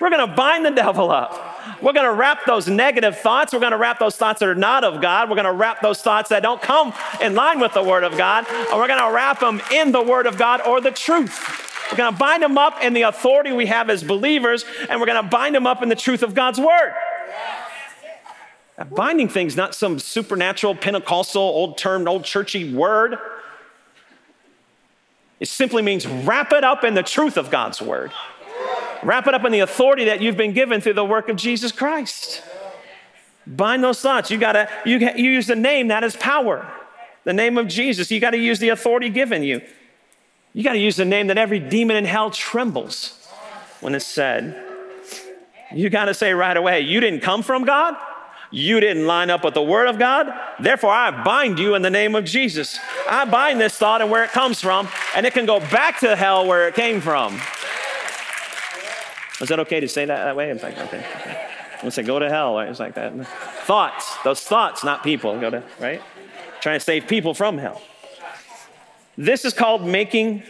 [0.01, 1.56] We're gonna bind the devil up.
[1.81, 3.53] We're gonna wrap those negative thoughts.
[3.53, 5.29] We're gonna wrap those thoughts that are not of God.
[5.29, 8.45] We're gonna wrap those thoughts that don't come in line with the Word of God.
[8.49, 11.63] And we're gonna wrap them in the Word of God or the truth.
[11.91, 15.23] We're gonna bind them up in the authority we have as believers, and we're gonna
[15.23, 16.93] bind them up in the truth of God's Word.
[18.77, 23.17] Now, binding things, not some supernatural Pentecostal, old term, old churchy word.
[25.39, 28.11] It simply means wrap it up in the truth of God's word.
[29.03, 31.71] Wrap it up in the authority that you've been given through the work of Jesus
[31.71, 32.41] Christ.
[33.45, 34.29] Bind those thoughts.
[34.29, 36.69] You gotta you, you use the name that is power.
[37.23, 38.11] The name of Jesus.
[38.11, 39.61] You gotta use the authority given you.
[40.53, 43.27] You gotta use the name that every demon in hell trembles
[43.79, 44.63] when it's said.
[45.73, 47.95] You gotta say right away, you didn't come from God.
[48.49, 50.27] You didn't line up with the Word of God.
[50.59, 52.79] Therefore, I bind you in the name of Jesus.
[53.09, 56.15] I bind this thought and where it comes from, and it can go back to
[56.15, 57.39] hell where it came from.
[59.41, 60.49] Is that okay to say that that way?
[60.49, 60.97] It's like, okay.
[60.97, 61.47] okay.
[61.83, 62.55] I'm say, go to hell.
[62.55, 62.69] Right?
[62.69, 63.13] It's like that.
[63.65, 65.39] Thoughts, those thoughts, not people.
[65.39, 66.01] Go to, right?
[66.61, 67.81] Trying to save people from hell.
[69.17, 70.43] This is called making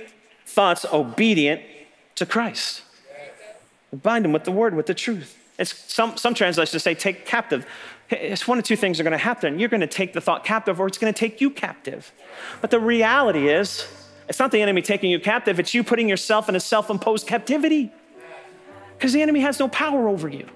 [0.45, 1.61] thoughts obedient
[2.15, 2.83] to Christ.
[3.93, 5.37] Bind them with the word, with the truth.
[5.57, 7.65] It's some, some translations say take captive.
[8.09, 9.59] It's one of two things are going to happen.
[9.59, 12.11] You're going to take the thought captive, or it's going to take you captive.
[12.61, 13.87] But the reality is,
[14.29, 17.27] it's not the enemy taking you captive, it's you putting yourself in a self imposed
[17.27, 17.91] captivity.
[18.97, 20.47] Because the enemy has no power over you.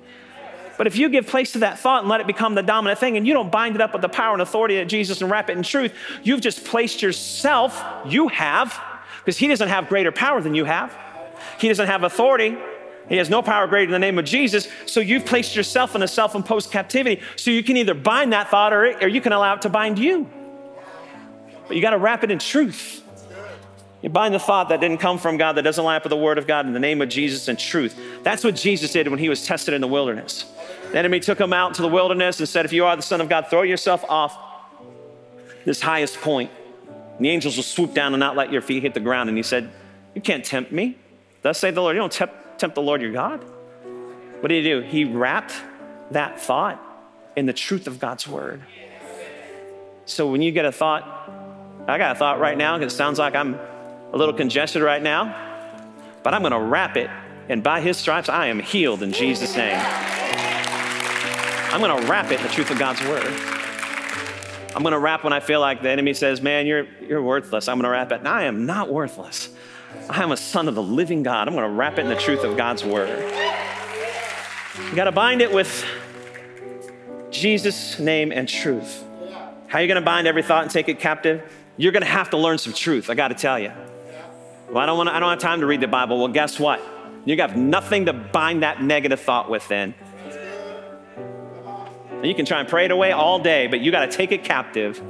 [0.77, 3.15] But if you give place to that thought and let it become the dominant thing,
[3.15, 5.49] and you don't bind it up with the power and authority of Jesus and wrap
[5.49, 8.81] it in truth, you've just placed yourself, you have,
[9.19, 10.97] because he doesn't have greater power than you have.
[11.59, 12.57] He doesn't have authority
[13.11, 14.69] he has no power greater than the name of Jesus.
[14.85, 17.21] So you've placed yourself in a self imposed captivity.
[17.35, 19.99] So you can either bind that thought or, or you can allow it to bind
[19.99, 20.29] you.
[21.67, 23.00] But you got to wrap it in truth.
[24.01, 26.17] You bind the thought that didn't come from God, that doesn't line up with the
[26.17, 27.99] Word of God in the name of Jesus and truth.
[28.23, 30.45] That's what Jesus did when he was tested in the wilderness.
[30.91, 33.21] The enemy took him out to the wilderness and said, If you are the Son
[33.21, 34.37] of God, throw yourself off
[35.65, 36.49] this highest point.
[37.17, 39.29] And the angels will swoop down and not let your feet hit the ground.
[39.29, 39.69] And he said,
[40.15, 40.97] You can't tempt me.
[41.43, 41.95] Thus say the Lord.
[41.95, 43.43] You don't tempt tempt the Lord your God?
[44.39, 44.81] What did he do?
[44.81, 45.53] He wrapped
[46.11, 46.79] that thought
[47.35, 48.61] in the truth of God's word.
[50.05, 51.03] So when you get a thought,
[51.87, 53.59] I got a thought right now because it sounds like I'm
[54.11, 55.35] a little congested right now,
[56.23, 57.09] but I'm going to wrap it,
[57.49, 59.79] and by his stripes, I am healed in Jesus' name.
[61.73, 63.25] I'm going to wrap it in the truth of God's word.
[64.75, 67.67] I'm going to wrap when I feel like the enemy says, Man, you're, you're worthless.
[67.67, 68.19] I'm going to wrap it.
[68.19, 69.49] And I am not worthless.
[70.09, 71.47] I am a son of the living God.
[71.47, 73.19] I'm going to wrap it in the truth of God's word.
[74.77, 75.85] You got to bind it with
[77.29, 79.03] Jesus' name and truth.
[79.67, 81.41] How are you going to bind every thought and take it captive?
[81.77, 83.09] You're going to have to learn some truth.
[83.09, 83.71] I got to tell you.
[84.71, 85.09] Well, I don't want.
[85.09, 86.17] I don't have time to read the Bible.
[86.17, 86.81] Well, guess what?
[87.25, 89.93] You have nothing to bind that negative thought within.
[92.11, 94.31] And you can try and pray it away all day, but you got to take
[94.31, 95.01] it captive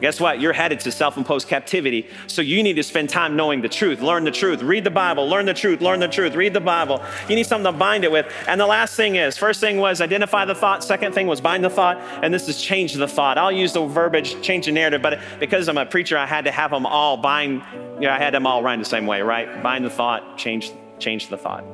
[0.00, 0.40] Guess what?
[0.40, 2.08] You're headed to self imposed captivity.
[2.26, 5.28] So you need to spend time knowing the truth, learn the truth, read the Bible,
[5.28, 7.02] learn the truth, learn the truth, read the Bible.
[7.28, 8.30] You need something to bind it with.
[8.46, 11.64] And the last thing is first thing was identify the thought, second thing was bind
[11.64, 13.38] the thought, and this is change the thought.
[13.38, 16.50] I'll use the verbiage, change the narrative, but because I'm a preacher, I had to
[16.50, 17.62] have them all bind,
[17.94, 19.62] you know, I had them all rhyme the same way, right?
[19.62, 21.64] Bind the thought, change, change the thought.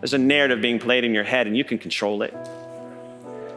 [0.00, 2.34] There's a narrative being played in your head, and you can control it.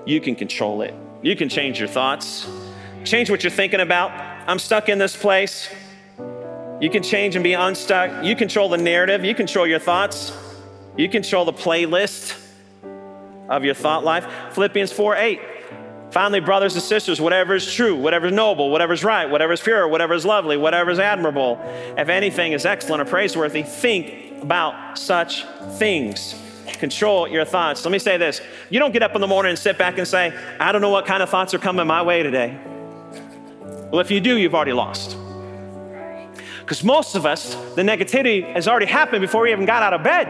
[0.06, 0.94] You can control it.
[1.22, 2.46] You can change your thoughts.
[3.04, 4.12] Change what you're thinking about.
[4.48, 5.70] I'm stuck in this place.
[6.80, 8.24] You can change and be unstuck.
[8.24, 9.26] You control the narrative.
[9.26, 10.32] You control your thoughts.
[10.96, 12.40] You control the playlist
[13.50, 14.26] of your thought life.
[14.52, 15.42] Philippians 4 8.
[16.12, 19.62] Finally, brothers and sisters, whatever is true, whatever is noble, whatever is right, whatever is
[19.62, 21.60] pure, whatever is lovely, whatever is admirable,
[21.98, 25.44] if anything is excellent or praiseworthy, think about such
[25.78, 26.36] things.
[26.74, 27.84] Control your thoughts.
[27.84, 30.08] Let me say this you don't get up in the morning and sit back and
[30.08, 32.60] say, I don't know what kind of thoughts are coming my way today.
[33.94, 35.16] Well, if you do, you've already lost.
[36.62, 40.02] Because most of us, the negativity has already happened before we even got out of
[40.02, 40.26] bed.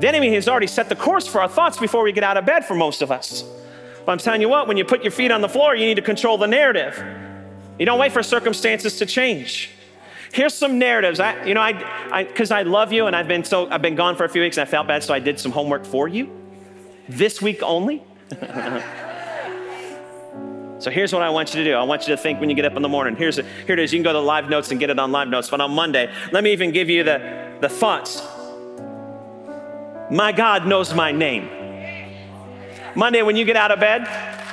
[0.00, 2.44] The enemy has already set the course for our thoughts before we get out of
[2.44, 3.42] bed for most of us.
[4.04, 5.94] But I'm telling you what, when you put your feet on the floor, you need
[5.94, 7.02] to control the narrative.
[7.78, 9.70] You don't wait for circumstances to change.
[10.30, 11.20] Here's some narratives.
[11.20, 11.70] I, you know, I,
[12.12, 14.28] I because I, I love you, and I've been so I've been gone for a
[14.28, 16.30] few weeks, and I felt bad, so I did some homework for you.
[17.08, 18.02] This week only.
[20.78, 21.74] So here's what I want you to do.
[21.74, 23.16] I want you to think when you get up in the morning.
[23.16, 23.36] Here's.
[23.36, 23.92] Here it is.
[23.92, 25.48] You can go to Live Notes and get it on Live Notes.
[25.48, 28.22] But on Monday, let me even give you the, the thoughts.
[30.10, 31.48] My God knows my name.
[32.94, 34.06] Monday, when you get out of bed,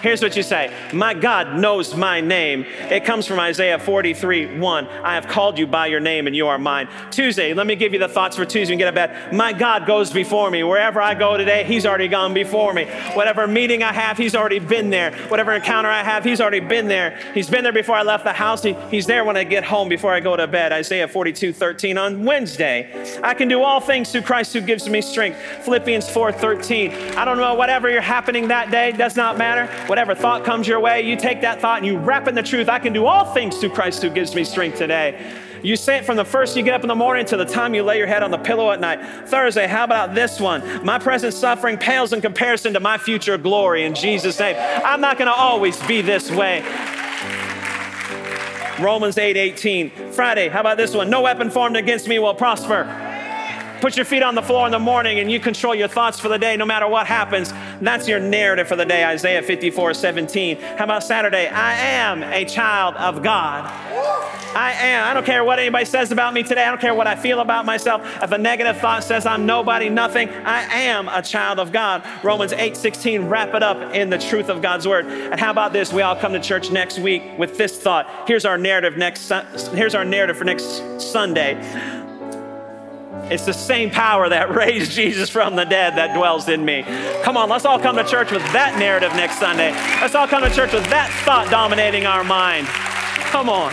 [0.03, 2.65] Here's what you say My God knows my name.
[2.67, 4.87] It comes from Isaiah 43 1.
[4.87, 6.89] I have called you by your name and you are mine.
[7.09, 9.33] Tuesday, let me give you the thoughts for Tuesday and get a bed.
[9.33, 10.61] My God goes before me.
[10.61, 12.83] Wherever I go today, He's already gone before me.
[13.13, 15.15] Whatever meeting I have, He's already been there.
[15.29, 17.17] Whatever encounter I have, He's already been there.
[17.33, 18.61] He's been there before I left the house.
[18.61, 20.73] He, he's there when I get home before I go to bed.
[20.73, 21.97] Isaiah 42 13.
[21.97, 25.39] On Wednesday, I can do all things through Christ who gives me strength.
[25.63, 26.91] Philippians 4 13.
[27.15, 29.71] I don't know, whatever you're happening that day, does not matter.
[29.93, 32.67] Whatever thought comes your way, you take that thought and you wrap in the truth.
[32.67, 35.23] I can do all things through Christ who gives me strength today.
[35.61, 37.75] You say it from the first you get up in the morning to the time
[37.75, 39.29] you lay your head on the pillow at night.
[39.29, 40.83] Thursday, how about this one?
[40.83, 44.55] My present suffering pales in comparison to my future glory in Jesus' name.
[44.57, 46.61] I'm not going to always be this way.
[48.79, 49.91] Romans 8 18.
[50.13, 51.11] Friday, how about this one?
[51.11, 53.02] No weapon formed against me will prosper.
[53.83, 56.29] Put your feet on the floor in the morning and you control your thoughts for
[56.29, 57.51] the day no matter what happens.
[57.81, 60.57] That's your narrative for the day, Isaiah 54 17.
[60.57, 61.49] How about Saturday?
[61.49, 63.65] I am a child of God.
[64.55, 65.05] I am.
[65.05, 66.63] I don't care what anybody says about me today.
[66.63, 68.01] I don't care what I feel about myself.
[68.23, 72.05] If a negative thought says I'm nobody, nothing, I am a child of God.
[72.23, 75.07] Romans 8 16, wrap it up in the truth of God's word.
[75.07, 75.91] And how about this?
[75.91, 78.29] We all come to church next week with this thought.
[78.29, 79.27] Here's our narrative next
[79.73, 82.12] here's our narrative for next Sunday.
[83.31, 86.83] It's the same power that raised Jesus from the dead that dwells in me.
[87.23, 89.71] Come on, let's all come to church with that narrative next Sunday.
[90.01, 92.67] Let's all come to church with that thought dominating our mind.
[92.67, 93.71] Come on.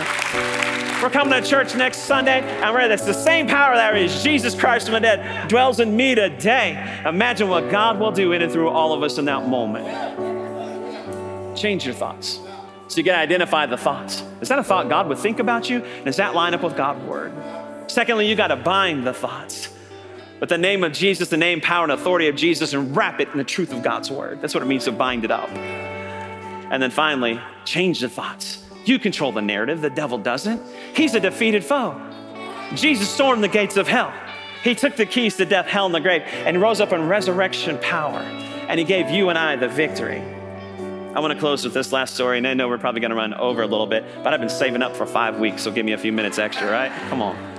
[1.01, 4.53] We're coming to church next Sunday, and we're that's the same power that raised Jesus
[4.53, 7.01] Christ from the dead dwells in me today.
[7.05, 9.87] Imagine what God will do in and through all of us in that moment.
[11.57, 12.39] Change your thoughts.
[12.87, 14.23] So you got to identify the thoughts.
[14.41, 15.83] Is that a thought God would think about you?
[16.05, 17.31] Does that line up with God's word?
[17.91, 19.67] Secondly, you got to bind the thoughts
[20.39, 23.27] with the name of Jesus, the name, power, and authority of Jesus, and wrap it
[23.33, 24.41] in the truth of God's word.
[24.41, 25.49] That's what it means to bind it up.
[25.49, 28.63] And then finally, change the thoughts.
[28.85, 30.61] You control the narrative, the devil doesn't.
[30.95, 32.01] He's a defeated foe.
[32.75, 34.13] Jesus stormed the gates of hell.
[34.63, 37.77] He took the keys to death, hell, and the grave, and rose up in resurrection
[37.79, 38.19] power.
[38.69, 40.21] And he gave you and I the victory.
[41.13, 43.17] I want to close with this last story, and I know we're probably going to
[43.17, 45.85] run over a little bit, but I've been saving up for five weeks, so give
[45.85, 46.89] me a few minutes extra, right?
[47.09, 47.50] Come on.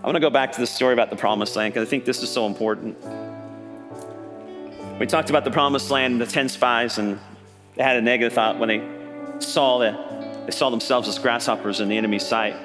[0.00, 2.04] I want to go back to the story about the promised land because I think
[2.04, 2.96] this is so important.
[5.00, 7.18] We talked about the promised land, and the 10 spies, and
[7.74, 11.88] they had a negative thought when they saw that they saw themselves as grasshoppers in
[11.88, 12.56] the enemy's sight.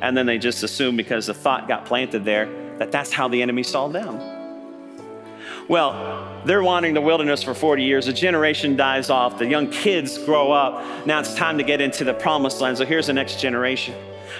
[0.00, 3.40] And then they just assumed because the thought got planted there that that's how the
[3.40, 4.18] enemy saw them.
[5.68, 8.08] Well, they're wandering the wilderness for 40 years.
[8.08, 9.38] A generation dies off.
[9.38, 11.06] The young kids grow up.
[11.06, 12.78] Now it's time to get into the promised land.
[12.78, 13.94] So here's the next generation.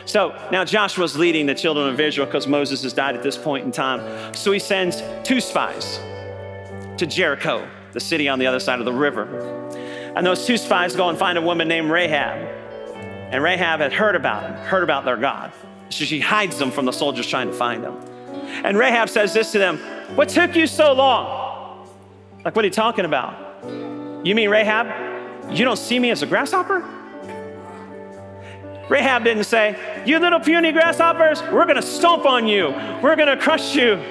[0.04, 3.64] So now Joshua's leading the children of Israel because Moses has died at this point
[3.64, 4.34] in time.
[4.34, 5.98] So he sends two spies
[6.98, 9.26] to Jericho, the city on the other side of the river.
[10.16, 12.38] And those two spies go and find a woman named Rahab.
[13.32, 15.52] And Rahab had heard about him, heard about their God.
[15.88, 17.96] So she hides them from the soldiers trying to find them.
[18.64, 19.78] And Rahab says this to them
[20.16, 21.88] What took you so long?
[22.44, 23.34] Like, what are you talking about?
[24.24, 26.99] You mean, Rahab, you don't see me as a grasshopper?
[28.90, 32.70] Rahab didn't say, You little puny grasshoppers, we're gonna stomp on you,
[33.00, 34.02] we're gonna crush you.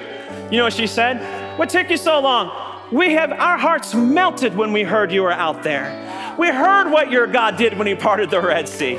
[0.50, 1.58] You know what she said?
[1.58, 2.50] What took you so long?
[2.90, 6.34] We have our hearts melted when we heard you were out there.
[6.38, 8.94] We heard what your God did when he parted the Red Sea.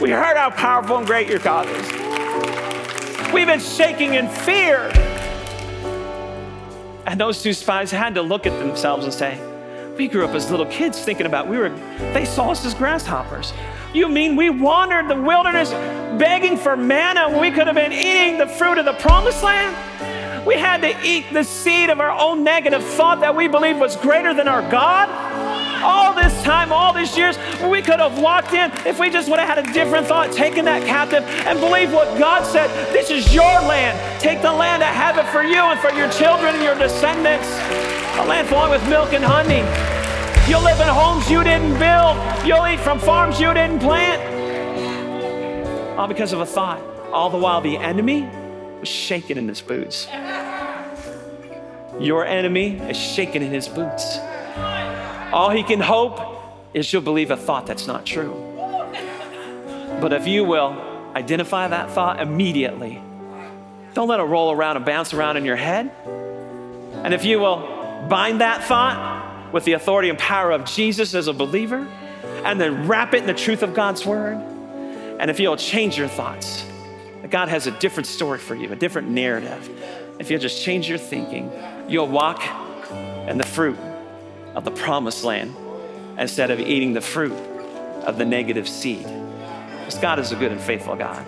[0.00, 3.32] We heard how powerful and great your God is.
[3.32, 4.90] We've been shaking in fear.
[7.06, 9.38] And those two spies had to look at themselves and say,
[9.96, 11.68] We grew up as little kids thinking about we were
[12.14, 13.52] they saw us as grasshoppers.
[13.92, 15.70] You mean we wandered the wilderness
[16.18, 20.46] begging for manna when we could have been eating the fruit of the promised land?
[20.46, 23.96] We had to eat the seed of our own negative thought that we believed was
[23.96, 25.10] greater than our God.
[25.82, 27.36] All this time, all these years,
[27.68, 30.64] we could have walked in if we just would have had a different thought, taken
[30.64, 32.68] that captive, and believed what God said.
[32.92, 33.98] This is your land.
[34.20, 34.82] Take the land.
[34.82, 38.01] I have it for you and for your children and your descendants.
[38.22, 39.64] A land flowing with milk and honey.
[40.48, 42.46] You'll live in homes you didn't build.
[42.46, 44.22] You'll eat from farms you didn't plant.
[45.98, 46.80] All because of a thought.
[47.12, 48.30] All the while, the enemy
[48.78, 50.06] was shaking in his boots.
[51.98, 54.18] Your enemy is shaking in his boots.
[55.32, 56.20] All he can hope
[56.74, 58.34] is you'll believe a thought that's not true.
[60.00, 60.80] But if you will
[61.16, 63.02] identify that thought immediately,
[63.94, 65.90] don't let it roll around and bounce around in your head.
[67.02, 71.28] And if you will bind that thought with the authority and power of Jesus as
[71.28, 71.86] a believer,
[72.44, 74.36] and then wrap it in the truth of God's word.
[75.20, 76.64] And if you'll change your thoughts,
[77.30, 79.70] God has a different story for you, a different narrative.
[80.18, 81.52] If you'll just change your thinking,
[81.88, 82.42] you'll walk
[83.28, 83.78] in the fruit
[84.54, 85.54] of the promised land
[86.18, 87.32] instead of eating the fruit
[88.04, 89.06] of the negative seed.
[89.78, 91.24] Because God is a good and faithful God.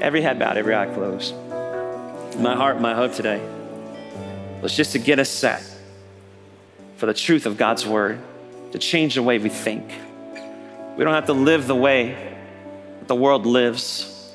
[0.00, 1.34] Every head bowed, every eye closed.
[2.38, 3.59] My heart, my hope today
[4.60, 5.62] was just to get us set
[6.96, 8.20] for the truth of God's word,
[8.72, 9.90] to change the way we think.
[10.96, 12.36] We don't have to live the way
[12.98, 14.32] that the world lives,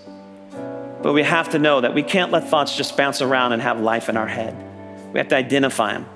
[1.01, 3.79] but we have to know that we can't let thoughts just bounce around and have
[3.79, 4.55] life in our head.
[5.13, 6.07] We have to identify them.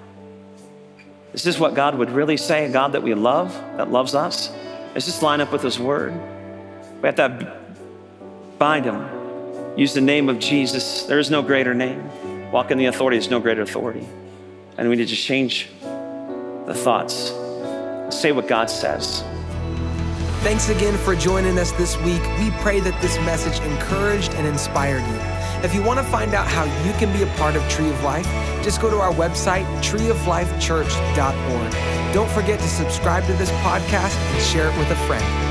[1.34, 2.66] Is this what God would really say?
[2.66, 4.52] A God that we love, that loves us?
[4.96, 6.14] Does this line up with His word?
[7.02, 7.58] We have to
[8.58, 9.08] bind Him,
[9.78, 11.04] use the name of Jesus.
[11.04, 12.10] There is no greater name.
[12.52, 14.06] Walk in the authority, there's no greater authority.
[14.78, 17.32] And we need to change the thoughts.
[18.16, 19.24] Say what God says.
[20.42, 22.24] Thanks again for joining us this week.
[22.40, 25.20] We pray that this message encouraged and inspired you.
[25.64, 28.02] If you want to find out how you can be a part of Tree of
[28.04, 28.26] Life,
[28.64, 32.14] just go to our website, treeoflifechurch.org.
[32.14, 35.49] Don't forget to subscribe to this podcast and share it with a friend.